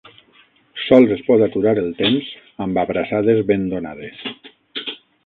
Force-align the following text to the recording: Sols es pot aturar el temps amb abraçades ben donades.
Sols 0.83 1.11
es 1.15 1.19
pot 1.27 1.43
aturar 1.47 1.73
el 1.81 1.91
temps 1.99 2.31
amb 2.67 2.81
abraçades 2.85 3.43
ben 3.53 3.69
donades. 3.75 4.25